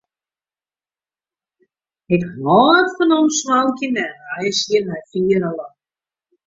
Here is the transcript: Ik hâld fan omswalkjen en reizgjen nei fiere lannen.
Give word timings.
Ik 2.13 2.21
hâld 2.39 2.89
fan 2.95 3.11
omswalkjen 3.19 3.95
en 4.03 4.11
reizgjen 4.35 4.85
nei 4.87 5.01
fiere 5.09 5.49
lannen. 5.57 5.79